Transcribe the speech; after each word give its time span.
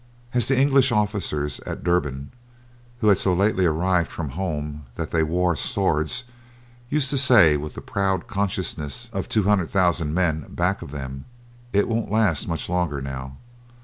As 0.33 0.47
the 0.47 0.57
English 0.59 0.91
officers 0.91 1.59
at 1.59 1.83
Durban, 1.83 2.31
who 3.01 3.09
had 3.09 3.19
so 3.19 3.35
lately 3.35 3.67
arrived 3.67 4.09
from 4.09 4.29
home 4.29 4.85
that 4.95 5.11
they 5.11 5.21
wore 5.21 5.55
swords, 5.55 6.23
used 6.89 7.11
to 7.11 7.19
say 7.19 7.55
with 7.55 7.75
the 7.75 7.81
proud 7.81 8.25
consciousness 8.25 9.09
of 9.13 9.29
two 9.29 9.43
hundred 9.43 9.69
thousand 9.69 10.15
men 10.15 10.47
back 10.49 10.81
of 10.81 10.89
them: 10.89 11.25
"It 11.71 11.87
won't 11.87 12.09
last 12.09 12.47
much 12.47 12.67
longer 12.67 12.99
now. 12.99 13.37